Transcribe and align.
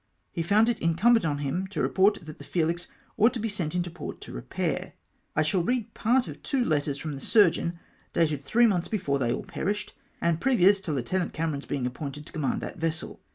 He 0.31 0.41
found 0.41 0.67
it 0.67 0.79
incumbent 0.79 1.25
on 1.25 1.37
him 1.37 1.67
to 1.67 1.79
report 1.79 2.25
that 2.25 2.39
the 2.39 2.43
Felix 2.43 2.87
ought 3.17 3.33
to 3.35 3.39
be 3.39 3.47
sent 3.47 3.75
into 3.75 3.91
port 3.91 4.19
to 4.21 4.31
repair. 4.31 4.93
I 5.35 5.43
shall 5.43 5.61
read 5.61 5.93
part 5.93 6.27
of 6.27 6.41
two 6.41 6.65
letters 6.65 6.97
from 6.97 7.13
the 7.13 7.21
surgeon, 7.21 7.77
dated 8.11 8.41
three 8.43 8.65
months 8.65 8.87
before 8.87 9.19
they 9.19 9.31
all 9.31 9.43
perished, 9.43 9.93
and 10.19 10.41
previous 10.41 10.79
to 10.81 10.91
Lieutenant 10.91 11.33
Ca 11.35 11.45
meron's 11.45 11.67
being 11.67 11.85
appointed 11.85 12.25
to 12.25 12.33
command 12.33 12.61
that 12.61 12.77
vessel. 12.79 13.21